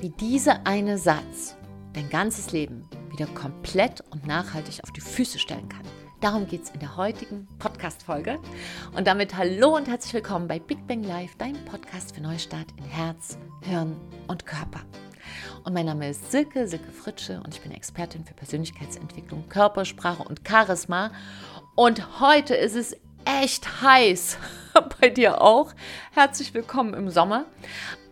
wie 0.00 0.10
dieser 0.10 0.64
eine 0.64 0.96
Satz 0.96 1.56
dein 1.92 2.08
ganzes 2.08 2.52
Leben 2.52 2.88
wieder 3.10 3.26
komplett 3.26 4.00
und 4.10 4.26
nachhaltig 4.26 4.80
auf 4.84 4.92
die 4.92 5.00
Füße 5.00 5.40
stellen 5.40 5.68
kann. 5.68 5.82
Darum 6.20 6.46
geht 6.46 6.62
es 6.62 6.70
in 6.70 6.78
der 6.78 6.96
heutigen 6.96 7.48
Podcast-Folge. 7.58 8.38
Und 8.96 9.08
damit 9.08 9.36
hallo 9.36 9.74
und 9.76 9.88
herzlich 9.88 10.14
willkommen 10.14 10.46
bei 10.46 10.60
Big 10.60 10.86
Bang 10.86 11.02
Live, 11.02 11.34
deinem 11.36 11.64
Podcast 11.64 12.14
für 12.14 12.20
Neustart 12.20 12.68
in 12.76 12.84
Herz, 12.84 13.38
Hirn 13.62 13.96
und 14.28 14.46
Körper. 14.46 14.82
Und 15.64 15.74
mein 15.74 15.86
Name 15.86 16.10
ist 16.10 16.30
Silke, 16.30 16.68
Silke 16.68 16.92
Fritsche 16.92 17.40
und 17.44 17.54
ich 17.54 17.60
bin 17.60 17.72
Expertin 17.72 18.24
für 18.24 18.34
Persönlichkeitsentwicklung, 18.34 19.48
Körpersprache 19.48 20.22
und 20.22 20.42
Charisma. 20.46 21.10
Und 21.74 22.20
heute 22.20 22.54
ist 22.54 22.76
es 22.76 22.96
echt 23.24 23.82
heiß. 23.82 24.38
Bei 25.00 25.08
dir 25.08 25.42
auch. 25.42 25.72
Herzlich 26.12 26.54
willkommen 26.54 26.94
im 26.94 27.10
Sommer. 27.10 27.46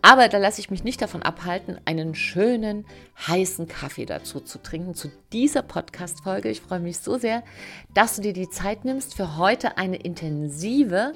Aber 0.07 0.29
da 0.29 0.37
lasse 0.37 0.61
ich 0.61 0.71
mich 0.71 0.85
nicht 0.85 1.01
davon 1.01 1.21
abhalten, 1.21 1.81
einen 1.83 2.15
schönen, 2.15 2.85
heißen 3.27 3.67
Kaffee 3.67 4.05
dazu 4.05 4.39
zu 4.39 4.57
trinken, 4.57 4.95
zu 4.95 5.11
dieser 5.33 5.63
Podcast-Folge. 5.63 6.47
Ich 6.47 6.61
freue 6.61 6.79
mich 6.79 6.99
so 6.99 7.17
sehr, 7.17 7.43
dass 7.93 8.15
du 8.15 8.21
dir 8.21 8.31
die 8.31 8.49
Zeit 8.49 8.85
nimmst 8.85 9.15
für 9.15 9.35
heute 9.35 9.77
eine 9.77 9.97
intensive 9.97 11.11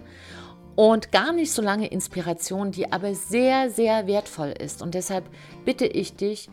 und 0.76 1.14
gar 1.14 1.32
nicht 1.32 1.54
so 1.54 1.62
lange 1.62 1.88
Inspiration, 1.88 2.74
die 2.74 2.92
aber 2.92 3.16
sehr, 3.16 3.70
sehr 3.70 4.08
wertvoll 4.08 4.50
ist. 4.50 4.82
Und 4.82 4.94
deshalb 4.94 5.24
bitte 5.64 5.86
ich 5.86 6.18
dich, 6.18 6.50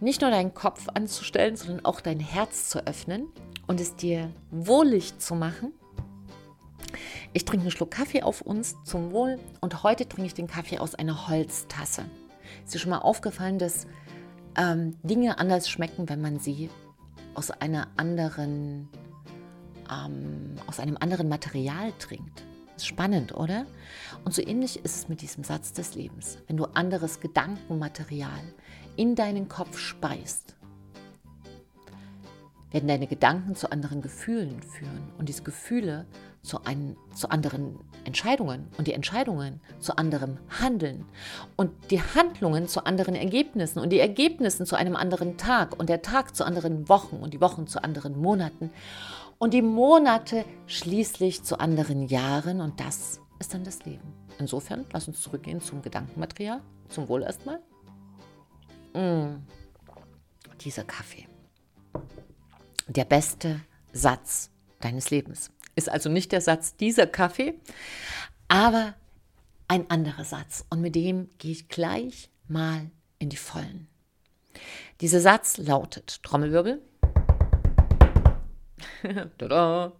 nicht 0.00 0.22
nur 0.22 0.30
deinen 0.30 0.54
Kopf 0.54 0.86
anzustellen, 0.94 1.56
sondern 1.56 1.84
auch 1.84 2.00
dein 2.00 2.20
Herz 2.20 2.70
zu 2.70 2.86
öffnen 2.86 3.26
und 3.66 3.82
es 3.82 3.96
dir 3.96 4.30
wohlig 4.50 5.18
zu 5.18 5.34
machen 5.34 5.74
ich 7.32 7.44
trinke 7.44 7.62
einen 7.62 7.70
Schluck 7.70 7.90
Kaffee 7.90 8.22
auf 8.22 8.42
uns 8.42 8.76
zum 8.84 9.12
Wohl 9.12 9.38
und 9.60 9.82
heute 9.82 10.06
trinke 10.06 10.26
ich 10.26 10.34
den 10.34 10.46
Kaffee 10.46 10.78
aus 10.78 10.94
einer 10.94 11.28
Holztasse. 11.28 12.04
Ist 12.64 12.74
dir 12.74 12.78
schon 12.78 12.90
mal 12.90 12.98
aufgefallen, 12.98 13.58
dass 13.58 13.86
ähm, 14.56 14.96
Dinge 15.02 15.38
anders 15.38 15.68
schmecken, 15.68 16.08
wenn 16.08 16.20
man 16.20 16.38
sie 16.38 16.68
aus 17.34 17.50
einer 17.50 17.88
anderen, 17.96 18.88
ähm, 19.90 20.56
aus 20.66 20.78
einem 20.78 20.98
anderen 20.98 21.28
Material 21.28 21.92
trinkt? 21.98 22.44
Ist 22.76 22.86
spannend, 22.86 23.34
oder? 23.34 23.66
Und 24.24 24.34
so 24.34 24.42
ähnlich 24.42 24.84
ist 24.84 24.96
es 24.96 25.08
mit 25.08 25.22
diesem 25.22 25.44
Satz 25.44 25.72
des 25.72 25.94
Lebens. 25.94 26.38
Wenn 26.48 26.56
du 26.58 26.64
anderes 26.64 27.20
Gedankenmaterial 27.20 28.42
in 28.96 29.14
deinen 29.14 29.48
Kopf 29.48 29.78
speist, 29.78 30.54
werden 32.72 32.88
deine 32.88 33.06
Gedanken 33.06 33.54
zu 33.54 33.70
anderen 33.70 34.02
Gefühlen 34.02 34.62
führen 34.62 35.12
und 35.18 35.28
diese 35.28 35.42
Gefühle 35.42 36.06
zu, 36.42 36.64
ein, 36.64 36.96
zu 37.14 37.30
anderen 37.30 37.78
Entscheidungen 38.04 38.68
und 38.78 38.88
die 38.88 38.94
Entscheidungen 38.94 39.60
zu 39.78 39.96
anderem 39.96 40.38
Handeln 40.60 41.04
und 41.56 41.70
die 41.90 42.00
Handlungen 42.02 42.66
zu 42.66 42.84
anderen 42.84 43.14
Ergebnissen 43.14 43.78
und 43.78 43.90
die 43.90 44.00
Ergebnissen 44.00 44.66
zu 44.66 44.74
einem 44.74 44.96
anderen 44.96 45.36
Tag 45.36 45.78
und 45.78 45.88
der 45.88 46.02
Tag 46.02 46.34
zu 46.34 46.44
anderen 46.44 46.88
Wochen 46.88 47.16
und 47.16 47.34
die 47.34 47.40
Wochen 47.40 47.66
zu 47.66 47.82
anderen 47.82 48.20
Monaten 48.20 48.70
und 49.38 49.54
die 49.54 49.62
Monate 49.62 50.44
schließlich 50.66 51.44
zu 51.44 51.60
anderen 51.60 52.06
Jahren 52.08 52.60
und 52.60 52.80
das 52.80 53.20
ist 53.38 53.54
dann 53.54 53.64
das 53.64 53.84
Leben. 53.84 54.14
Insofern, 54.38 54.86
lass 54.92 55.08
uns 55.08 55.20
zurückgehen 55.20 55.60
zum 55.60 55.82
Gedankenmaterial, 55.82 56.60
zum 56.88 57.08
Wohl 57.08 57.22
erstmal. 57.22 57.60
Mmh, 58.94 59.40
dieser 60.60 60.84
Kaffee. 60.84 61.26
Der 62.92 63.06
beste 63.06 63.62
Satz 63.94 64.50
deines 64.80 65.08
Lebens. 65.08 65.50
Ist 65.76 65.88
also 65.88 66.10
nicht 66.10 66.30
der 66.30 66.42
Satz 66.42 66.76
dieser 66.76 67.06
Kaffee, 67.06 67.54
aber 68.48 68.94
ein 69.66 69.90
anderer 69.90 70.24
Satz. 70.24 70.66
Und 70.68 70.82
mit 70.82 70.94
dem 70.94 71.30
gehe 71.38 71.52
ich 71.52 71.68
gleich 71.68 72.28
mal 72.48 72.90
in 73.18 73.30
die 73.30 73.38
Vollen. 73.38 73.88
Dieser 75.00 75.20
Satz 75.20 75.56
lautet, 75.56 76.22
Trommelwirbel, 76.22 76.82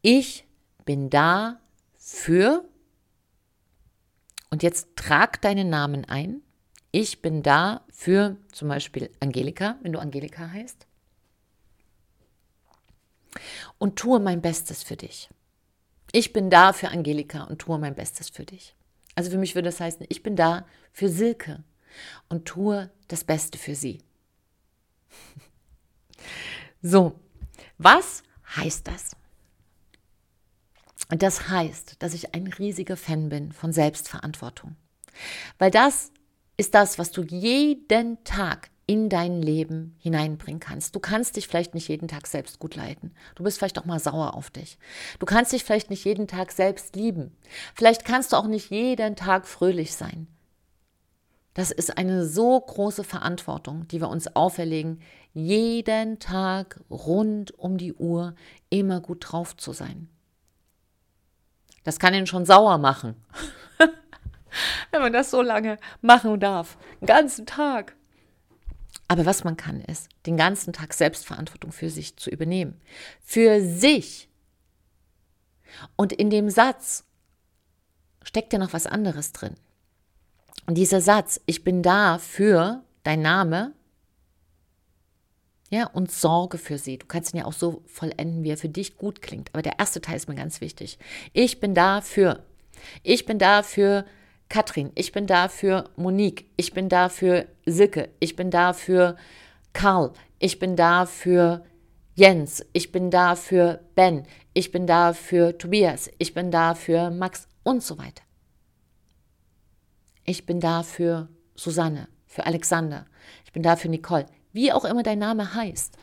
ich 0.00 0.46
bin 0.86 1.10
da 1.10 1.60
für, 1.98 2.64
und 4.48 4.62
jetzt 4.62 4.96
trag 4.96 5.42
deinen 5.42 5.68
Namen 5.68 6.06
ein, 6.06 6.40
ich 6.90 7.20
bin 7.20 7.42
da 7.42 7.84
für 7.90 8.38
zum 8.50 8.68
Beispiel 8.68 9.10
Angelika, 9.20 9.76
wenn 9.82 9.92
du 9.92 9.98
Angelika 9.98 10.50
heißt 10.50 10.86
und 13.78 13.96
tue 13.96 14.20
mein 14.20 14.42
Bestes 14.42 14.82
für 14.82 14.96
dich. 14.96 15.30
Ich 16.12 16.32
bin 16.32 16.50
da 16.50 16.72
für 16.72 16.88
Angelika 16.88 17.44
und 17.44 17.60
tue 17.60 17.78
mein 17.78 17.94
Bestes 17.94 18.30
für 18.30 18.44
dich. 18.44 18.74
Also 19.14 19.30
für 19.30 19.38
mich 19.38 19.54
würde 19.54 19.68
das 19.68 19.80
heißen, 19.80 20.06
ich 20.08 20.22
bin 20.22 20.36
da 20.36 20.66
für 20.92 21.08
Silke 21.08 21.62
und 22.28 22.46
tue 22.46 22.90
das 23.08 23.24
Beste 23.24 23.58
für 23.58 23.74
sie. 23.74 24.02
so, 26.82 27.18
was 27.78 28.22
heißt 28.56 28.86
das? 28.86 29.16
Das 31.08 31.48
heißt, 31.48 31.96
dass 31.98 32.14
ich 32.14 32.34
ein 32.34 32.46
riesiger 32.46 32.96
Fan 32.96 33.28
bin 33.28 33.52
von 33.52 33.72
Selbstverantwortung. 33.72 34.76
Weil 35.58 35.70
das 35.70 36.12
ist 36.56 36.74
das, 36.74 36.98
was 36.98 37.10
du 37.10 37.22
jeden 37.22 38.22
Tag 38.22 38.70
in 38.90 39.08
dein 39.08 39.40
Leben 39.40 39.94
hineinbringen 40.00 40.58
kannst. 40.58 40.96
Du 40.96 40.98
kannst 40.98 41.36
dich 41.36 41.46
vielleicht 41.46 41.74
nicht 41.74 41.86
jeden 41.86 42.08
Tag 42.08 42.26
selbst 42.26 42.58
gut 42.58 42.74
leiden. 42.74 43.14
Du 43.36 43.44
bist 43.44 43.56
vielleicht 43.56 43.78
auch 43.78 43.84
mal 43.84 44.00
sauer 44.00 44.34
auf 44.34 44.50
dich. 44.50 44.78
Du 45.20 45.26
kannst 45.26 45.52
dich 45.52 45.62
vielleicht 45.62 45.90
nicht 45.90 46.04
jeden 46.04 46.26
Tag 46.26 46.50
selbst 46.50 46.96
lieben. 46.96 47.30
Vielleicht 47.76 48.04
kannst 48.04 48.32
du 48.32 48.36
auch 48.36 48.48
nicht 48.48 48.72
jeden 48.72 49.14
Tag 49.14 49.46
fröhlich 49.46 49.94
sein. 49.94 50.26
Das 51.54 51.70
ist 51.70 51.98
eine 51.98 52.26
so 52.26 52.58
große 52.58 53.04
Verantwortung, 53.04 53.86
die 53.86 54.00
wir 54.00 54.08
uns 54.08 54.34
auferlegen, 54.34 55.00
jeden 55.34 56.18
Tag 56.18 56.80
rund 56.90 57.56
um 57.56 57.78
die 57.78 57.94
Uhr 57.94 58.34
immer 58.70 59.00
gut 59.00 59.18
drauf 59.30 59.56
zu 59.56 59.72
sein. 59.72 60.08
Das 61.84 62.00
kann 62.00 62.12
ihn 62.12 62.26
schon 62.26 62.44
sauer 62.44 62.78
machen, 62.78 63.14
wenn 64.90 65.00
man 65.00 65.12
das 65.12 65.30
so 65.30 65.42
lange 65.42 65.78
machen 66.00 66.40
darf. 66.40 66.76
Den 67.00 67.06
ganzen 67.06 67.46
Tag. 67.46 67.94
Aber 69.10 69.26
was 69.26 69.42
man 69.42 69.56
kann, 69.56 69.80
ist, 69.80 70.08
den 70.26 70.36
ganzen 70.36 70.72
Tag 70.72 70.94
Selbstverantwortung 70.94 71.72
für 71.72 71.90
sich 71.90 72.16
zu 72.16 72.30
übernehmen. 72.30 72.80
Für 73.20 73.60
sich. 73.60 74.28
Und 75.96 76.12
in 76.12 76.30
dem 76.30 76.48
Satz 76.48 77.02
steckt 78.22 78.52
ja 78.52 78.60
noch 78.60 78.72
was 78.72 78.86
anderes 78.86 79.32
drin. 79.32 79.56
Und 80.66 80.78
dieser 80.78 81.00
Satz, 81.00 81.40
ich 81.46 81.64
bin 81.64 81.82
da 81.82 82.18
für 82.18 82.84
dein 83.02 83.20
Name, 83.20 83.72
ja, 85.70 85.86
und 85.88 86.12
sorge 86.12 86.56
für 86.56 86.78
sie. 86.78 86.96
Du 86.96 87.06
kannst 87.06 87.34
ihn 87.34 87.38
ja 87.38 87.46
auch 87.46 87.52
so 87.52 87.82
vollenden, 87.86 88.44
wie 88.44 88.50
er 88.50 88.58
für 88.58 88.68
dich 88.68 88.96
gut 88.96 89.22
klingt. 89.22 89.50
Aber 89.52 89.62
der 89.62 89.80
erste 89.80 90.00
Teil 90.00 90.18
ist 90.18 90.28
mir 90.28 90.36
ganz 90.36 90.60
wichtig. 90.60 91.00
Ich 91.32 91.58
bin 91.58 91.74
da 91.74 92.00
für. 92.00 92.44
Ich 93.02 93.26
bin 93.26 93.40
da 93.40 93.64
für 93.64 94.04
Katrin, 94.50 94.90
ich 94.96 95.12
bin 95.12 95.28
da 95.28 95.46
für 95.46 95.88
Monique, 95.94 96.50
ich 96.56 96.74
bin 96.74 96.88
da 96.88 97.08
für 97.08 97.46
Silke, 97.66 98.10
ich 98.18 98.34
bin 98.34 98.50
da 98.50 98.72
für 98.72 99.16
Karl, 99.72 100.12
ich 100.40 100.58
bin 100.58 100.74
da 100.74 101.06
für 101.06 101.64
Jens, 102.16 102.66
ich 102.72 102.90
bin 102.90 103.12
da 103.12 103.36
für 103.36 103.80
Ben, 103.94 104.26
ich 104.52 104.72
bin 104.72 104.88
da 104.88 105.12
für 105.12 105.56
Tobias, 105.56 106.10
ich 106.18 106.34
bin 106.34 106.50
da 106.50 106.74
für 106.74 107.10
Max 107.12 107.46
und 107.62 107.84
so 107.84 107.96
weiter. 107.96 108.24
Ich 110.24 110.46
bin 110.46 110.58
da 110.58 110.82
für 110.82 111.28
Susanne, 111.54 112.08
für 112.26 112.44
Alexander, 112.44 113.06
ich 113.44 113.52
bin 113.52 113.62
da 113.62 113.76
für 113.76 113.88
Nicole, 113.88 114.26
wie 114.52 114.72
auch 114.72 114.84
immer 114.84 115.04
dein 115.04 115.20
Name 115.20 115.54
heißt 115.54 115.96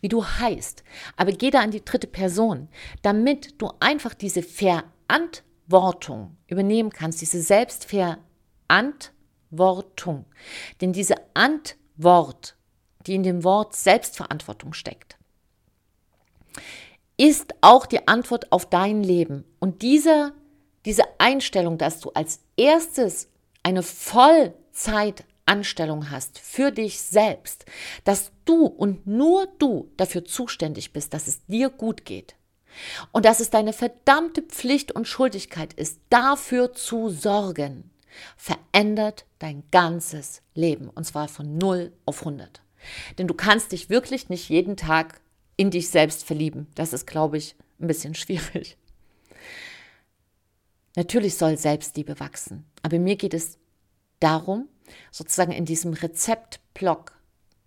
wie 0.00 0.08
du 0.08 0.24
heißt. 0.24 0.84
Aber 1.16 1.32
geh 1.32 1.50
da 1.50 1.58
an 1.58 1.72
die 1.72 1.84
dritte 1.84 2.06
Person, 2.06 2.68
damit 3.02 3.60
du 3.60 3.72
einfach 3.80 4.14
diese 4.14 4.40
Verantwortung 4.40 5.53
Verantwortung 5.68 6.36
übernehmen 6.46 6.90
kannst, 6.90 7.20
diese 7.20 7.40
Selbstverantwortung. 7.40 10.26
Denn 10.80 10.92
diese 10.92 11.14
Antwort, 11.34 12.56
die 13.06 13.14
in 13.14 13.22
dem 13.22 13.44
Wort 13.44 13.76
Selbstverantwortung 13.76 14.72
steckt, 14.72 15.16
ist 17.16 17.54
auch 17.60 17.86
die 17.86 18.08
Antwort 18.08 18.50
auf 18.52 18.66
dein 18.66 19.04
Leben. 19.04 19.44
Und 19.60 19.82
diese, 19.82 20.32
diese 20.84 21.04
Einstellung, 21.18 21.78
dass 21.78 22.00
du 22.00 22.10
als 22.10 22.40
erstes 22.56 23.28
eine 23.62 23.82
Vollzeitanstellung 23.82 26.10
hast 26.10 26.38
für 26.38 26.72
dich 26.72 27.00
selbst, 27.00 27.64
dass 28.04 28.32
du 28.44 28.66
und 28.66 29.06
nur 29.06 29.46
du 29.58 29.90
dafür 29.96 30.24
zuständig 30.24 30.92
bist, 30.92 31.14
dass 31.14 31.28
es 31.28 31.46
dir 31.46 31.70
gut 31.70 32.04
geht, 32.04 32.34
und 33.12 33.24
dass 33.24 33.40
es 33.40 33.50
deine 33.50 33.72
verdammte 33.72 34.42
Pflicht 34.42 34.92
und 34.92 35.08
Schuldigkeit 35.08 35.72
ist, 35.74 36.00
dafür 36.10 36.72
zu 36.72 37.08
sorgen, 37.08 37.90
verändert 38.36 39.26
dein 39.38 39.64
ganzes 39.70 40.42
Leben 40.54 40.90
und 40.90 41.04
zwar 41.04 41.28
von 41.28 41.58
0 41.58 41.92
auf 42.04 42.20
100. 42.20 42.62
Denn 43.18 43.26
du 43.26 43.34
kannst 43.34 43.72
dich 43.72 43.90
wirklich 43.90 44.28
nicht 44.28 44.48
jeden 44.48 44.76
Tag 44.76 45.20
in 45.56 45.70
dich 45.70 45.88
selbst 45.88 46.24
verlieben. 46.24 46.66
Das 46.74 46.92
ist, 46.92 47.06
glaube 47.06 47.38
ich, 47.38 47.56
ein 47.80 47.86
bisschen 47.86 48.14
schwierig. 48.14 48.76
Natürlich 50.96 51.36
soll 51.36 51.58
Selbstliebe 51.58 52.20
wachsen, 52.20 52.64
aber 52.82 52.98
mir 52.98 53.16
geht 53.16 53.34
es 53.34 53.58
darum, 54.20 54.68
sozusagen 55.10 55.50
in 55.50 55.64
diesem 55.64 55.92
Rezeptblock 55.92 57.12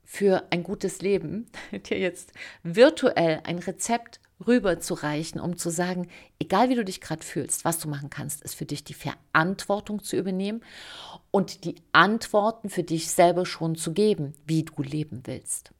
für 0.05 0.47
ein 0.51 0.63
gutes 0.63 1.01
Leben, 1.01 1.47
dir 1.71 1.99
jetzt 1.99 2.31
virtuell 2.63 3.41
ein 3.43 3.59
Rezept 3.59 4.21
rüberzureichen, 4.45 5.41
um 5.41 5.57
zu 5.57 5.69
sagen, 5.69 6.07
egal 6.39 6.69
wie 6.69 6.75
du 6.75 6.85
dich 6.85 7.01
gerade 7.01 7.23
fühlst, 7.23 7.65
was 7.65 7.79
du 7.79 7.89
machen 7.89 8.09
kannst, 8.09 8.43
ist 8.43 8.55
für 8.55 8.65
dich 8.65 8.83
die 8.83 8.93
Verantwortung 8.93 10.03
zu 10.03 10.15
übernehmen 10.15 10.61
und 11.31 11.63
die 11.63 11.75
Antworten 11.91 12.69
für 12.69 12.83
dich 12.83 13.09
selber 13.09 13.45
schon 13.45 13.75
zu 13.75 13.93
geben, 13.93 14.33
wie 14.45 14.63
du 14.63 14.81
leben 14.83 15.21
willst. 15.25 15.71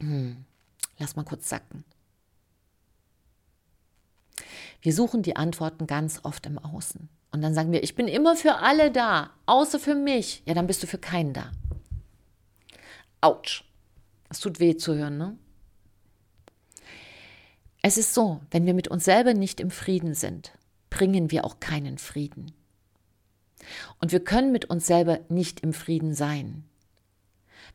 Hm. 0.00 0.44
Lass 0.98 1.16
mal 1.16 1.24
kurz 1.24 1.48
sacken. 1.48 1.84
Wir 4.82 4.94
suchen 4.94 5.22
die 5.22 5.36
Antworten 5.36 5.86
ganz 5.86 6.20
oft 6.24 6.46
im 6.46 6.58
Außen. 6.58 7.08
Und 7.32 7.42
dann 7.42 7.54
sagen 7.54 7.70
wir, 7.70 7.82
ich 7.82 7.94
bin 7.94 8.08
immer 8.08 8.34
für 8.34 8.56
alle 8.56 8.90
da, 8.90 9.30
außer 9.46 9.78
für 9.78 9.94
mich. 9.94 10.42
Ja, 10.46 10.54
dann 10.54 10.66
bist 10.66 10.82
du 10.82 10.86
für 10.86 10.98
keinen 10.98 11.32
da. 11.32 11.52
Autsch. 13.20 13.64
Es 14.28 14.40
tut 14.40 14.58
weh 14.58 14.76
zu 14.76 14.94
hören, 14.94 15.18
ne? 15.18 15.38
Es 17.82 17.96
ist 17.96 18.14
so, 18.14 18.40
wenn 18.50 18.66
wir 18.66 18.74
mit 18.74 18.88
uns 18.88 19.04
selber 19.04 19.32
nicht 19.32 19.60
im 19.60 19.70
Frieden 19.70 20.14
sind, 20.14 20.52
bringen 20.90 21.30
wir 21.30 21.44
auch 21.44 21.60
keinen 21.60 21.98
Frieden. 21.98 22.52
Und 24.00 24.12
wir 24.12 24.20
können 24.20 24.52
mit 24.52 24.66
uns 24.66 24.86
selber 24.86 25.20
nicht 25.28 25.60
im 25.60 25.72
Frieden 25.72 26.14
sein, 26.14 26.64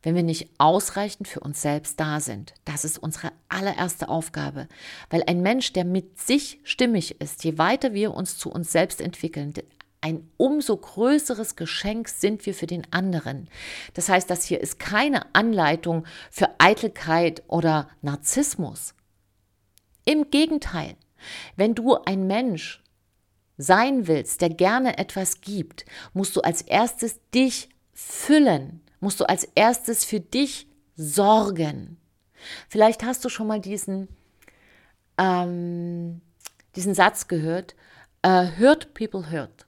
wenn 0.04 0.16
wir 0.16 0.24
nicht 0.24 0.50
ausreichend 0.60 1.28
für 1.28 1.40
uns 1.40 1.62
selbst 1.62 2.00
da 2.00 2.20
sind. 2.20 2.54
Das 2.66 2.86
ist 2.86 3.00
unsere 3.00 3.32
allererste 3.50 4.10
Aufgabe, 4.10 4.68
weil 5.10 5.24
ein 5.26 5.42
Mensch, 5.42 5.74
der 5.74 5.86
mit 5.86 6.20
sich 6.20 6.60
stimmig 6.64 7.20
ist, 7.22 7.44
je 7.44 7.58
weiter 7.58 7.94
wir 7.94 8.14
uns 8.14 8.38
zu 8.38 8.52
uns 8.52 8.72
selbst 8.72 9.02
entwickeln, 9.02 9.54
ein 10.02 10.30
umso 10.38 10.78
größeres 10.78 11.56
Geschenk 11.56 12.10
sind 12.10 12.46
wir 12.46 12.54
für 12.54 12.68
den 12.68 12.86
anderen. 12.94 13.50
Das 13.96 14.08
heißt, 14.08 14.30
das 14.30 14.44
hier 14.44 14.62
ist 14.62 14.78
keine 14.78 15.34
Anleitung 15.34 16.06
für 16.30 16.50
Eitelkeit 16.60 17.42
oder 17.48 17.90
Narzissmus. 18.04 18.95
Im 20.06 20.30
Gegenteil, 20.30 20.96
wenn 21.56 21.76
du 21.76 21.96
ein 21.96 22.28
Mensch 22.28 22.84
sein 23.58 24.08
willst, 24.08 24.42
der 24.42 24.50
gerne 24.50 24.98
etwas 24.98 25.42
gibt, 25.42 25.86
musst 26.14 26.36
du 26.36 26.42
als 26.42 26.62
erstes 26.62 27.20
dich 27.34 27.70
füllen, 27.94 28.82
musst 29.00 29.20
du 29.20 29.26
als 29.26 29.46
erstes 29.56 30.06
für 30.06 30.20
dich 30.20 30.68
sorgen. 30.96 31.98
Vielleicht 32.70 33.04
hast 33.04 33.26
du 33.26 33.30
schon 33.30 33.48
mal 33.48 33.60
diesen, 33.60 34.08
ähm, 35.18 36.22
diesen 36.76 36.94
Satz 36.94 37.28
gehört, 37.28 37.76
uh, 38.26 38.48
hurt 38.60 38.94
people 38.94 39.32
hurt. 39.32 39.66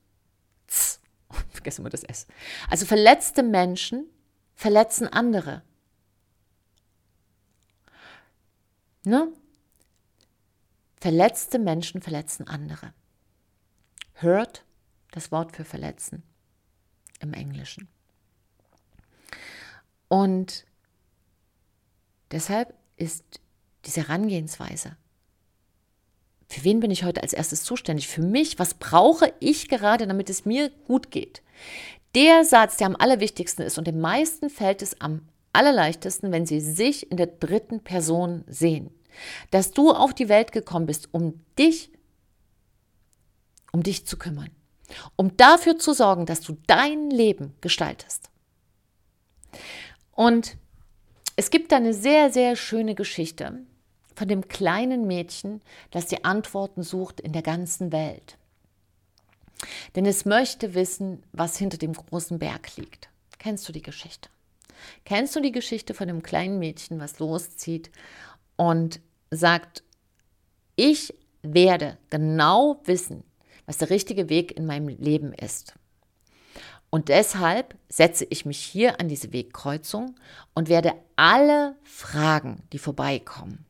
Tss. 0.68 1.00
Vergessen 1.52 1.86
wir 1.86 1.90
das 1.90 2.04
S. 2.04 2.28
Also 2.70 2.86
verletzte 2.86 3.44
Menschen 3.44 4.06
verletzen 4.56 5.08
andere. 5.08 5.62
Ne? 9.04 9.32
Verletzte 11.00 11.60
Menschen 11.60 12.02
verletzen 12.02 12.48
andere. 12.48 12.94
Hurt, 14.22 14.66
das 15.12 15.32
Wort 15.32 15.56
für 15.56 15.64
verletzen 15.64 16.24
im 17.20 17.34
Englischen. 17.34 17.88
Und 20.08 20.66
deshalb 22.32 22.74
ist 22.96 23.24
diese 23.86 24.08
Herangehensweise, 24.08 24.98
für 26.50 26.64
wen 26.64 26.80
bin 26.80 26.92
ich 26.92 27.04
heute 27.04 27.22
als 27.22 27.34
erstes 27.34 27.64
zuständig? 27.64 28.08
Für 28.08 28.22
mich, 28.22 28.58
was 28.58 28.74
brauche 28.74 29.34
ich 29.40 29.68
gerade, 29.68 30.08
damit 30.08 30.30
es 30.30 30.46
mir 30.46 30.70
gut 30.70 31.12
geht? 31.12 31.44
Der 32.16 32.46
Satz, 32.46 32.78
der 32.78 32.88
am 32.88 32.96
allerwichtigsten 32.96 33.66
ist 33.66 33.78
und 33.78 33.86
den 33.86 34.00
meisten 34.00 34.50
fällt 34.50 34.82
es 34.82 35.02
am 35.02 35.28
allerleichtesten, 35.52 36.32
wenn 36.32 36.46
sie 36.46 36.62
sich 36.62 37.12
in 37.12 37.18
der 37.18 37.28
dritten 37.28 37.82
Person 37.82 38.46
sehen 38.48 38.92
dass 39.52 39.72
du 39.72 39.92
auf 39.92 40.14
die 40.14 40.30
Welt 40.30 40.52
gekommen 40.52 40.86
bist, 40.86 41.10
um 41.12 41.44
dich, 41.58 41.92
um 43.72 43.84
dich 43.84 44.06
zu 44.06 44.18
kümmern, 44.18 44.50
um 45.16 45.36
dafür 45.38 45.78
zu 45.78 45.94
sorgen, 45.94 46.26
dass 46.26 46.42
du 46.42 46.58
dein 46.68 47.10
Leben 47.10 47.54
gestaltest. 47.62 48.30
Und 50.12 50.58
es 51.36 51.52
gibt 51.52 51.72
eine 51.74 51.94
sehr, 51.94 52.32
sehr 52.32 52.56
schöne 52.56 52.96
Geschichte 52.96 53.60
von 54.16 54.28
dem 54.28 54.48
kleinen 54.48 55.06
Mädchen, 55.06 55.62
das 55.92 56.08
die 56.08 56.26
Antworten 56.26 56.82
sucht 56.82 57.20
in 57.20 57.34
der 57.34 57.44
ganzen 57.44 57.92
Welt. 57.92 58.38
Denn 59.96 60.06
es 60.06 60.26
möchte 60.26 60.74
wissen, 60.74 61.24
was 61.32 61.58
hinter 61.58 61.78
dem 61.78 61.94
großen 61.94 62.40
Berg 62.40 62.76
liegt. 62.78 63.10
Kennst 63.38 63.68
du 63.68 63.74
die 63.74 63.82
Geschichte? 63.82 64.30
Kennst 65.06 65.36
du 65.36 65.40
die 65.40 65.52
Geschichte 65.52 65.94
von 65.94 66.08
dem 66.08 66.24
kleinen 66.24 66.60
Mädchen, 66.60 67.00
was 67.00 67.20
loszieht 67.20 67.92
und 68.56 69.00
sagt, 69.32 69.84
ich 70.76 71.14
werde 71.42 71.98
genau 72.10 72.82
wissen, 72.86 73.24
was 73.66 73.78
der 73.78 73.90
richtige 73.90 74.30
Weg 74.30 74.56
in 74.58 74.66
meinem 74.66 74.88
Leben 74.88 75.34
ist. 75.34 75.74
Und 76.90 77.10
deshalb 77.10 77.76
setze 77.90 78.26
ich 78.26 78.46
mich 78.46 78.60
hier 78.60 79.00
an 79.00 79.10
diese 79.10 79.34
Wegkreuzung 79.34 80.16
und 80.54 80.70
werde 80.70 80.94
alle 81.16 81.76
Fragen, 81.84 82.64
die 82.72 82.80
vorbeikommen, 82.80 83.66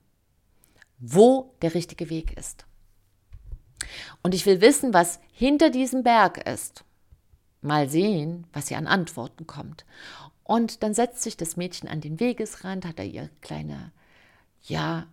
wo 1.00 1.56
der 1.62 1.74
richtige 1.74 2.09
Weg 2.09 2.38
ist. 2.38 2.65
Und 4.21 4.36
ich 4.36 4.45
will 4.45 4.62
wissen, 4.62 4.94
was 4.94 5.19
hinter 5.31 5.69
diesem 5.69 6.04
Berg 6.04 6.48
ist. 6.48 6.83
Mal 7.62 7.89
sehen, 7.89 8.45
was 8.54 8.68
hier 8.68 8.77
an 8.77 8.88
Antworten 8.88 9.48
kommt. 9.48 9.86
Und 10.44 10.83
dann 10.83 10.94
setzt 10.94 11.24
sich 11.24 11.38
das 11.38 11.57
Mädchen 11.57 11.89
an 11.89 12.01
den 12.01 12.19
Wegesrand, 12.19 12.86
hat 12.86 13.00
da 13.00 13.04
ihr 13.04 13.30
kleine, 13.42 13.92
ja, 14.62 15.07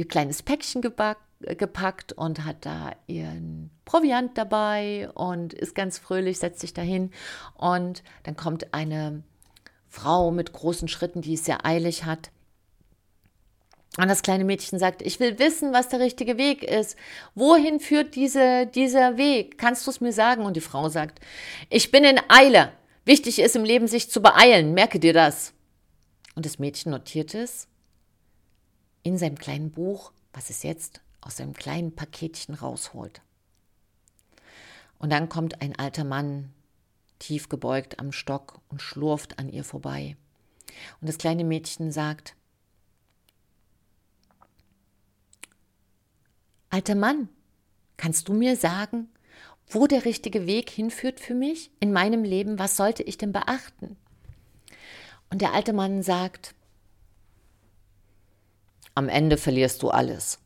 ihr 0.00 0.08
kleines 0.08 0.42
Päckchen 0.42 0.80
gebackt, 0.80 1.22
gepackt 1.40 2.12
und 2.14 2.44
hat 2.44 2.64
da 2.64 2.92
ihren 3.06 3.70
Proviant 3.84 4.36
dabei 4.36 5.10
und 5.14 5.52
ist 5.52 5.74
ganz 5.74 5.98
fröhlich, 5.98 6.38
setzt 6.38 6.60
sich 6.60 6.72
dahin 6.72 7.12
und 7.54 8.02
dann 8.22 8.34
kommt 8.34 8.72
eine 8.72 9.22
Frau 9.88 10.30
mit 10.30 10.52
großen 10.52 10.88
Schritten, 10.88 11.20
die 11.20 11.34
es 11.34 11.44
sehr 11.44 11.66
eilig 11.66 12.04
hat. 12.04 12.30
Und 13.98 14.08
das 14.08 14.22
kleine 14.22 14.44
Mädchen 14.44 14.78
sagt, 14.78 15.02
ich 15.02 15.20
will 15.20 15.38
wissen, 15.38 15.72
was 15.72 15.88
der 15.88 16.00
richtige 16.00 16.38
Weg 16.38 16.62
ist. 16.62 16.96
Wohin 17.34 17.80
führt 17.80 18.14
diese, 18.14 18.66
dieser 18.66 19.18
Weg? 19.18 19.58
Kannst 19.58 19.86
du 19.86 19.90
es 19.90 20.00
mir 20.00 20.12
sagen? 20.12 20.44
Und 20.44 20.56
die 20.56 20.60
Frau 20.60 20.88
sagt, 20.88 21.18
ich 21.68 21.90
bin 21.90 22.04
in 22.04 22.20
Eile. 22.28 22.72
Wichtig 23.04 23.40
ist 23.40 23.56
im 23.56 23.64
Leben, 23.64 23.88
sich 23.88 24.08
zu 24.08 24.22
beeilen. 24.22 24.72
Merke 24.72 25.00
dir 25.00 25.12
das. 25.12 25.52
Und 26.36 26.46
das 26.46 26.60
Mädchen 26.60 26.92
notiert 26.92 27.34
es 27.34 27.69
in 29.02 29.18
seinem 29.18 29.38
kleinen 29.38 29.70
Buch, 29.70 30.12
was 30.32 30.50
es 30.50 30.62
jetzt 30.62 31.00
aus 31.20 31.36
seinem 31.36 31.54
kleinen 31.54 31.94
Paketchen 31.94 32.54
rausholt. 32.54 33.22
Und 34.98 35.10
dann 35.10 35.28
kommt 35.28 35.62
ein 35.62 35.78
alter 35.78 36.04
Mann, 36.04 36.52
tief 37.18 37.48
gebeugt 37.48 37.98
am 37.98 38.12
Stock 38.12 38.60
und 38.68 38.82
schlurft 38.82 39.38
an 39.38 39.48
ihr 39.48 39.64
vorbei. 39.64 40.16
Und 41.00 41.08
das 41.08 41.18
kleine 41.18 41.44
Mädchen 41.44 41.90
sagt, 41.90 42.34
Alter 46.72 46.94
Mann, 46.94 47.28
kannst 47.96 48.28
du 48.28 48.32
mir 48.32 48.56
sagen, 48.56 49.08
wo 49.66 49.86
der 49.88 50.04
richtige 50.04 50.46
Weg 50.46 50.70
hinführt 50.70 51.18
für 51.18 51.34
mich 51.34 51.72
in 51.80 51.92
meinem 51.92 52.22
Leben? 52.22 52.58
Was 52.58 52.76
sollte 52.76 53.02
ich 53.02 53.18
denn 53.18 53.32
beachten? 53.32 53.96
Und 55.30 55.42
der 55.42 55.52
alte 55.52 55.72
Mann 55.72 56.02
sagt, 56.02 56.54
am 58.94 59.08
Ende 59.08 59.36
verlierst 59.36 59.82
du 59.82 59.90
alles. 59.90 60.38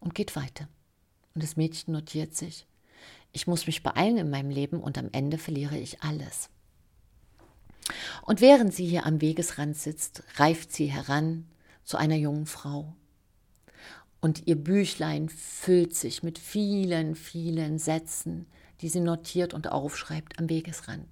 Und 0.00 0.14
geht 0.14 0.36
weiter. 0.36 0.68
Und 1.34 1.42
das 1.42 1.56
Mädchen 1.56 1.92
notiert 1.92 2.34
sich. 2.34 2.66
Ich 3.32 3.46
muss 3.46 3.66
mich 3.66 3.82
beeilen 3.82 4.16
in 4.16 4.30
meinem 4.30 4.50
Leben 4.50 4.80
und 4.80 4.98
am 4.98 5.08
Ende 5.12 5.38
verliere 5.38 5.78
ich 5.78 6.02
alles. 6.02 6.50
Und 8.22 8.40
während 8.40 8.74
sie 8.74 8.86
hier 8.86 9.06
am 9.06 9.20
Wegesrand 9.20 9.76
sitzt, 9.76 10.22
reift 10.36 10.72
sie 10.72 10.86
heran 10.86 11.46
zu 11.84 11.96
einer 11.96 12.16
jungen 12.16 12.46
Frau. 12.46 12.94
Und 14.20 14.46
ihr 14.46 14.56
Büchlein 14.56 15.28
füllt 15.28 15.94
sich 15.94 16.22
mit 16.22 16.38
vielen, 16.38 17.14
vielen 17.14 17.78
Sätzen, 17.78 18.46
die 18.80 18.88
sie 18.88 19.00
notiert 19.00 19.54
und 19.54 19.70
aufschreibt 19.70 20.38
am 20.38 20.48
Wegesrand. 20.48 21.06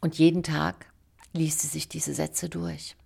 Und 0.00 0.18
jeden 0.18 0.42
Tag 0.42 0.91
liest 1.32 1.60
sie 1.60 1.68
sich 1.68 1.88
diese 1.88 2.14
Sätze 2.14 2.48
durch. 2.48 2.96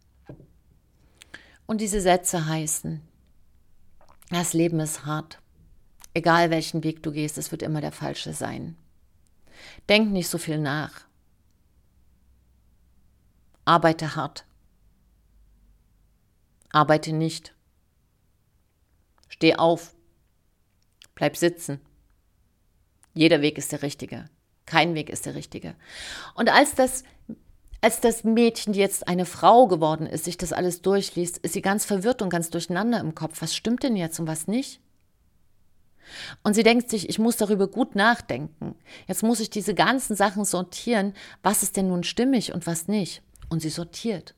Und 1.66 1.80
diese 1.80 2.00
Sätze 2.00 2.46
heißen, 2.46 3.02
das 4.30 4.52
Leben 4.52 4.80
ist 4.80 5.04
hart. 5.04 5.40
Egal 6.14 6.50
welchen 6.50 6.82
Weg 6.82 7.02
du 7.02 7.12
gehst, 7.12 7.38
es 7.38 7.50
wird 7.50 7.62
immer 7.62 7.80
der 7.80 7.92
falsche 7.92 8.32
sein. 8.32 8.76
Denk 9.88 10.10
nicht 10.10 10.28
so 10.28 10.38
viel 10.38 10.58
nach. 10.58 11.06
Arbeite 13.64 14.16
hart. 14.16 14.44
Arbeite 16.70 17.12
nicht. 17.12 17.54
Steh 19.28 19.56
auf. 19.56 19.94
Bleib 21.14 21.36
sitzen. 21.36 21.80
Jeder 23.14 23.40
Weg 23.40 23.58
ist 23.58 23.72
der 23.72 23.82
richtige. 23.82 24.28
Kein 24.66 24.94
Weg 24.94 25.10
ist 25.10 25.26
der 25.26 25.34
richtige. 25.34 25.74
Und 26.34 26.50
als 26.50 26.74
das, 26.74 27.04
als 27.86 28.00
das 28.00 28.24
Mädchen, 28.24 28.72
die 28.72 28.80
jetzt 28.80 29.06
eine 29.06 29.24
Frau 29.24 29.68
geworden 29.68 30.08
ist, 30.08 30.24
sich 30.24 30.36
das 30.36 30.52
alles 30.52 30.82
durchliest, 30.82 31.38
ist 31.38 31.52
sie 31.52 31.62
ganz 31.62 31.84
verwirrt 31.84 32.20
und 32.20 32.30
ganz 32.30 32.50
durcheinander 32.50 32.98
im 32.98 33.14
Kopf. 33.14 33.40
Was 33.42 33.54
stimmt 33.54 33.84
denn 33.84 33.94
jetzt 33.94 34.18
und 34.18 34.26
was 34.26 34.48
nicht? 34.48 34.80
Und 36.42 36.54
sie 36.54 36.64
denkt 36.64 36.90
sich, 36.90 37.08
ich 37.08 37.20
muss 37.20 37.36
darüber 37.36 37.68
gut 37.68 37.94
nachdenken. 37.94 38.74
Jetzt 39.06 39.22
muss 39.22 39.38
ich 39.38 39.50
diese 39.50 39.72
ganzen 39.72 40.16
Sachen 40.16 40.44
sortieren. 40.44 41.14
Was 41.44 41.62
ist 41.62 41.76
denn 41.76 41.86
nun 41.86 42.02
stimmig 42.02 42.52
und 42.52 42.66
was 42.66 42.88
nicht? 42.88 43.22
Und 43.50 43.62
sie 43.62 43.70
sortiert. 43.70 44.34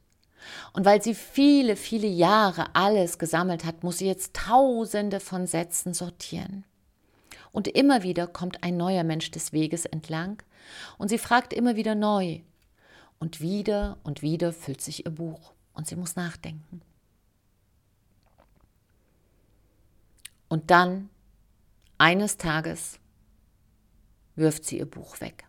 Und 0.74 0.84
weil 0.84 1.02
sie 1.02 1.14
viele, 1.14 1.76
viele 1.76 2.06
Jahre 2.06 2.66
alles 2.74 3.18
gesammelt 3.18 3.64
hat, 3.64 3.82
muss 3.82 3.96
sie 3.96 4.06
jetzt 4.06 4.36
tausende 4.36 5.20
von 5.20 5.46
Sätzen 5.46 5.94
sortieren. 5.94 6.66
Und 7.50 7.66
immer 7.66 8.02
wieder 8.02 8.26
kommt 8.26 8.62
ein 8.62 8.76
neuer 8.76 9.04
Mensch 9.04 9.30
des 9.30 9.54
Weges 9.54 9.86
entlang 9.86 10.42
und 10.98 11.08
sie 11.08 11.16
fragt 11.16 11.54
immer 11.54 11.76
wieder 11.76 11.94
neu. 11.94 12.40
Und 13.18 13.40
wieder 13.40 13.98
und 14.04 14.22
wieder 14.22 14.52
füllt 14.52 14.80
sich 14.80 15.04
ihr 15.04 15.10
Buch 15.10 15.52
und 15.72 15.86
sie 15.86 15.96
muss 15.96 16.16
nachdenken. 16.16 16.82
Und 20.48 20.70
dann, 20.70 21.10
eines 21.98 22.36
Tages, 22.36 22.98
wirft 24.34 24.64
sie 24.64 24.78
ihr 24.78 24.86
Buch 24.86 25.20
weg. 25.20 25.46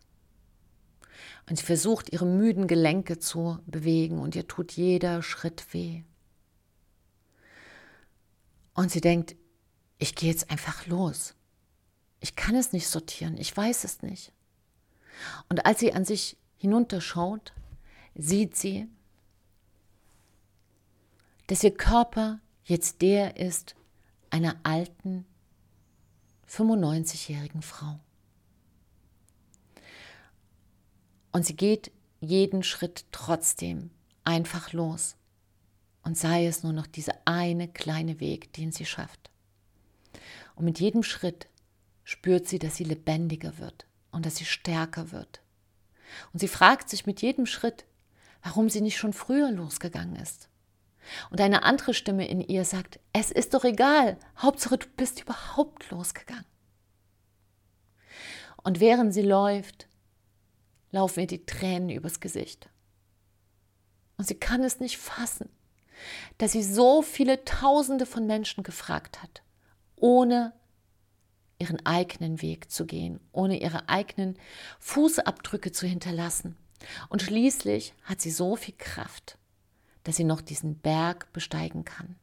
Und 1.49 1.57
sie 1.57 1.65
versucht, 1.65 2.11
ihre 2.11 2.25
müden 2.25 2.67
Gelenke 2.67 3.17
zu 3.17 3.59
bewegen 3.65 4.19
und 4.19 4.35
ihr 4.35 4.47
tut 4.47 4.71
jeder 4.73 5.23
Schritt 5.23 5.73
weh. 5.73 6.03
Und 8.73 8.91
sie 8.91 9.01
denkt, 9.01 9.35
ich 9.97 10.15
gehe 10.15 10.29
jetzt 10.29 10.49
einfach 10.51 10.85
los. 10.85 11.35
Ich 12.19 12.35
kann 12.35 12.55
es 12.55 12.71
nicht 12.71 12.87
sortieren, 12.87 13.37
ich 13.37 13.55
weiß 13.55 13.83
es 13.83 14.01
nicht. 14.01 14.31
Und 15.49 15.65
als 15.65 15.79
sie 15.79 15.93
an 15.93 16.05
sich 16.05 16.37
hinunterschaut, 16.59 17.53
sieht 18.15 18.55
sie, 18.55 18.87
dass 21.47 21.63
ihr 21.63 21.75
Körper 21.75 22.39
jetzt 22.65 23.01
der 23.01 23.37
ist 23.37 23.75
einer 24.29 24.55
alten, 24.61 25.25
95-jährigen 26.47 27.61
Frau. 27.61 27.99
Und 31.31 31.45
sie 31.45 31.55
geht 31.55 31.91
jeden 32.19 32.63
Schritt 32.63 33.05
trotzdem 33.11 33.89
einfach 34.23 34.73
los. 34.73 35.15
Und 36.03 36.17
sei 36.17 36.45
es 36.45 36.63
nur 36.63 36.73
noch 36.73 36.87
dieser 36.87 37.15
eine 37.25 37.67
kleine 37.67 38.19
Weg, 38.19 38.53
den 38.53 38.71
sie 38.71 38.85
schafft. 38.85 39.29
Und 40.55 40.65
mit 40.65 40.79
jedem 40.79 41.03
Schritt 41.03 41.47
spürt 42.03 42.47
sie, 42.47 42.59
dass 42.59 42.75
sie 42.75 42.83
lebendiger 42.83 43.57
wird 43.59 43.85
und 44.11 44.25
dass 44.25 44.37
sie 44.37 44.45
stärker 44.45 45.11
wird. 45.11 45.41
Und 46.33 46.39
sie 46.39 46.47
fragt 46.47 46.89
sich 46.89 47.05
mit 47.05 47.21
jedem 47.21 47.45
Schritt, 47.45 47.85
warum 48.43 48.69
sie 48.69 48.81
nicht 48.81 48.97
schon 48.97 49.13
früher 49.13 49.51
losgegangen 49.51 50.15
ist. 50.15 50.49
Und 51.29 51.41
eine 51.41 51.63
andere 51.63 51.93
Stimme 51.93 52.27
in 52.27 52.41
ihr 52.41 52.65
sagt, 52.65 52.99
es 53.13 53.31
ist 53.31 53.53
doch 53.53 53.63
egal, 53.63 54.17
Hauptsache 54.37 54.77
du 54.77 54.87
bist 54.95 55.21
überhaupt 55.21 55.89
losgegangen. 55.89 56.45
Und 58.63 58.79
während 58.79 59.13
sie 59.13 59.21
läuft, 59.21 59.87
laufen 60.91 61.21
ihr 61.21 61.27
die 61.27 61.45
Tränen 61.45 61.89
übers 61.89 62.19
Gesicht. 62.19 62.69
Und 64.17 64.27
sie 64.27 64.35
kann 64.35 64.63
es 64.63 64.79
nicht 64.79 64.97
fassen, 64.97 65.49
dass 66.37 66.51
sie 66.51 66.63
so 66.63 67.01
viele 67.01 67.45
Tausende 67.45 68.05
von 68.05 68.27
Menschen 68.27 68.63
gefragt 68.63 69.21
hat, 69.21 69.41
ohne 69.95 70.53
ihren 71.59 71.85
eigenen 71.85 72.41
Weg 72.41 72.71
zu 72.71 72.85
gehen, 72.85 73.19
ohne 73.31 73.61
ihre 73.61 73.89
eigenen 73.89 74.37
Fußabdrücke 74.79 75.71
zu 75.71 75.85
hinterlassen. 75.85 76.57
Und 77.09 77.21
schließlich 77.21 77.93
hat 78.03 78.21
sie 78.21 78.31
so 78.31 78.55
viel 78.55 78.75
Kraft, 78.77 79.37
dass 80.03 80.15
sie 80.15 80.23
noch 80.23 80.41
diesen 80.41 80.79
Berg 80.79 81.31
besteigen 81.33 81.83
kann. 81.83 82.15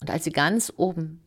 Und 0.00 0.10
als 0.10 0.24
sie 0.24 0.30
ganz 0.30 0.72
oben 0.76 1.24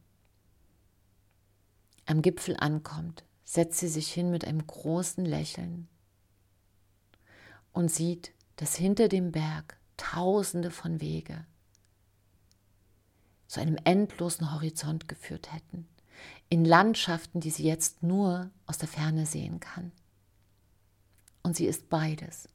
am 2.05 2.21
Gipfel 2.21 2.55
ankommt, 2.57 3.23
setzt 3.43 3.79
sie 3.79 3.87
sich 3.87 4.13
hin 4.13 4.31
mit 4.31 4.45
einem 4.45 4.65
großen 4.65 5.25
Lächeln 5.25 5.87
und 7.73 7.91
sieht, 7.91 8.31
dass 8.55 8.75
hinter 8.75 9.07
dem 9.07 9.31
Berg 9.31 9.77
tausende 9.97 10.71
von 10.71 11.01
Wege 11.01 11.45
zu 13.47 13.59
einem 13.59 13.77
endlosen 13.83 14.53
Horizont 14.53 15.07
geführt 15.07 15.51
hätten, 15.53 15.87
in 16.49 16.65
Landschaften, 16.65 17.39
die 17.39 17.49
sie 17.49 17.63
jetzt 17.63 18.03
nur 18.03 18.51
aus 18.65 18.77
der 18.77 18.87
Ferne 18.87 19.25
sehen 19.25 19.59
kann. 19.59 19.91
Und 21.43 21.55
sie 21.55 21.65
ist 21.65 21.89
beides, 21.89 22.49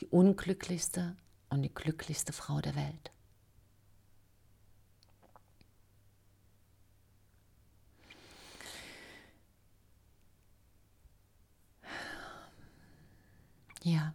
die 0.00 0.06
unglücklichste 0.06 1.16
und 1.48 1.62
die 1.62 1.72
glücklichste 1.72 2.32
Frau 2.32 2.60
der 2.60 2.74
Welt. 2.74 3.12
Ja. 13.82 14.14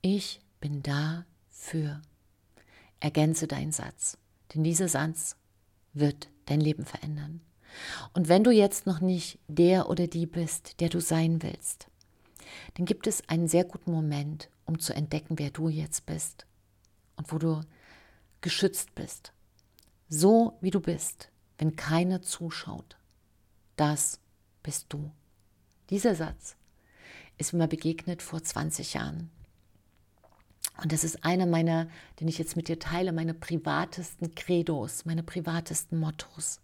Ich 0.00 0.40
bin 0.60 0.82
da 0.82 1.24
für. 1.48 2.02
Ergänze 2.98 3.46
deinen 3.46 3.72
Satz, 3.72 4.18
denn 4.54 4.64
dieser 4.64 4.88
Satz 4.88 5.36
wird 5.92 6.28
dein 6.46 6.60
Leben 6.60 6.84
verändern. 6.84 7.40
Und 8.12 8.28
wenn 8.28 8.44
du 8.44 8.50
jetzt 8.50 8.86
noch 8.86 9.00
nicht 9.00 9.38
der 9.48 9.88
oder 9.88 10.06
die 10.06 10.26
bist, 10.26 10.80
der 10.80 10.88
du 10.88 11.00
sein 11.00 11.42
willst, 11.42 11.86
dann 12.74 12.86
gibt 12.86 13.06
es 13.06 13.28
einen 13.28 13.48
sehr 13.48 13.64
guten 13.64 13.92
Moment, 13.92 14.50
um 14.64 14.78
zu 14.78 14.94
entdecken, 14.94 15.38
wer 15.38 15.50
du 15.50 15.68
jetzt 15.68 16.06
bist 16.06 16.46
und 17.16 17.32
wo 17.32 17.38
du 17.38 17.60
geschützt 18.40 18.94
bist. 18.94 19.32
So 20.08 20.58
wie 20.60 20.70
du 20.70 20.80
bist, 20.80 21.30
wenn 21.58 21.76
keiner 21.76 22.22
zuschaut. 22.22 22.98
Das 23.76 24.20
bist 24.62 24.86
du. 24.90 25.10
Dieser 25.90 26.14
Satz 26.14 26.56
ist 27.38 27.52
mir 27.52 27.68
begegnet 27.68 28.22
vor 28.22 28.42
20 28.42 28.94
Jahren. 28.94 29.30
Und 30.78 30.92
das 30.92 31.04
ist 31.04 31.24
einer 31.24 31.46
meiner, 31.46 31.88
den 32.18 32.28
ich 32.28 32.38
jetzt 32.38 32.56
mit 32.56 32.68
dir 32.68 32.78
teile, 32.78 33.12
meine 33.12 33.34
privatesten 33.34 34.34
Credos, 34.34 35.04
meine 35.04 35.22
privatesten 35.22 35.98
Mottos. 35.98 36.60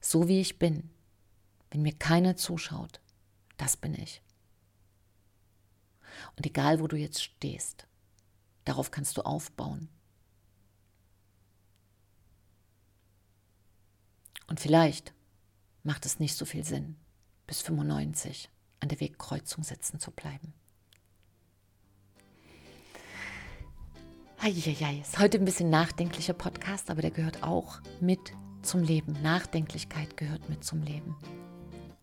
So 0.00 0.28
wie 0.28 0.40
ich 0.40 0.58
bin, 0.58 0.90
wenn 1.70 1.82
mir 1.82 1.92
keiner 1.92 2.36
zuschaut, 2.36 3.00
das 3.56 3.76
bin 3.76 3.94
ich. 3.94 4.22
Und 6.36 6.46
egal, 6.46 6.80
wo 6.80 6.86
du 6.86 6.96
jetzt 6.96 7.22
stehst, 7.22 7.86
darauf 8.64 8.90
kannst 8.90 9.16
du 9.16 9.22
aufbauen. 9.22 9.88
Und 14.46 14.60
vielleicht 14.60 15.12
macht 15.82 16.06
es 16.06 16.18
nicht 16.18 16.36
so 16.36 16.44
viel 16.44 16.64
Sinn 16.64 16.96
bis 17.46 17.60
95 17.62 18.50
an 18.80 18.88
der 18.88 19.00
Wegkreuzung 19.00 19.62
sitzen 19.62 20.00
zu 20.00 20.10
bleiben. 20.10 20.54
Eieiei, 24.40 25.00
ist 25.00 25.18
heute 25.18 25.38
ein 25.38 25.44
bisschen 25.44 25.68
nachdenklicher 25.68 26.32
Podcast, 26.32 26.90
aber 26.90 27.02
der 27.02 27.10
gehört 27.10 27.42
auch 27.42 27.80
mit 28.00 28.20
zum 28.62 28.82
Leben. 28.82 29.16
Nachdenklichkeit 29.22 30.16
gehört 30.16 30.48
mit 30.48 30.64
zum 30.64 30.82
Leben. 30.82 31.16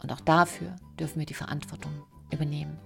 Und 0.04 0.12
auch 0.12 0.20
dafür 0.20 0.76
dürfen 1.00 1.20
wir 1.20 1.26
die 1.26 1.34
Verantwortung 1.34 1.92
übernehmen. 2.32 2.78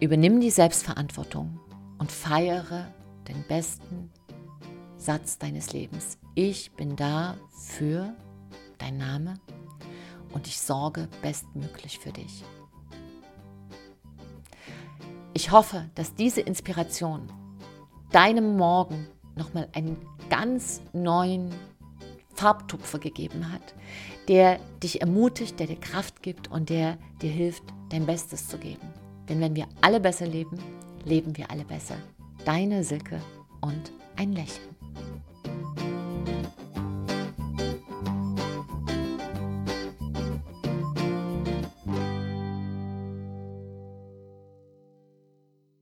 Übernimm 0.00 0.40
die 0.40 0.50
Selbstverantwortung 0.50 1.60
und 1.98 2.10
feiere 2.10 2.92
den 3.28 3.44
besten 3.46 4.10
Satz 4.96 5.38
deines 5.38 5.72
Lebens. 5.72 6.18
Ich 6.34 6.72
bin 6.72 6.96
da 6.96 7.36
für 7.52 8.14
dein 8.78 8.96
Name, 8.96 9.34
und 10.32 10.46
ich 10.46 10.60
sorge 10.60 11.08
bestmöglich 11.22 11.98
für 11.98 12.12
dich. 12.12 12.44
Ich 15.38 15.52
hoffe, 15.52 15.88
dass 15.94 16.16
diese 16.16 16.40
Inspiration 16.40 17.28
deinem 18.10 18.56
Morgen 18.56 19.06
nochmal 19.36 19.68
einen 19.72 19.96
ganz 20.28 20.82
neuen 20.92 21.54
Farbtupfer 22.34 22.98
gegeben 22.98 23.52
hat, 23.52 23.62
der 24.26 24.58
dich 24.82 25.00
ermutigt, 25.00 25.60
der 25.60 25.68
dir 25.68 25.78
Kraft 25.78 26.24
gibt 26.24 26.50
und 26.50 26.70
der 26.70 26.98
dir 27.22 27.30
hilft, 27.30 27.62
dein 27.88 28.04
Bestes 28.04 28.48
zu 28.48 28.58
geben. 28.58 28.82
Denn 29.28 29.40
wenn 29.40 29.54
wir 29.54 29.68
alle 29.80 30.00
besser 30.00 30.26
leben, 30.26 30.58
leben 31.04 31.36
wir 31.36 31.52
alle 31.52 31.64
besser. 31.64 31.98
Deine 32.44 32.82
Silke 32.82 33.22
und 33.60 33.92
ein 34.16 34.32
Lächeln. 34.32 34.74